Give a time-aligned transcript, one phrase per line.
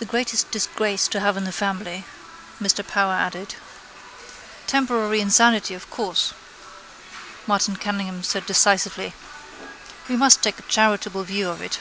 [0.00, 2.02] —The greatest disgrace to have in the family,
[2.60, 3.54] Mr Power added.
[4.66, 6.32] —Temporary insanity, of course,
[7.46, 9.14] Martin Cunningham said decisively.
[10.08, 11.78] We must take a charitable view of it.